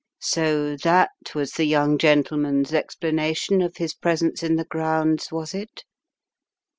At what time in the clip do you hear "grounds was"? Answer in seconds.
4.65-5.53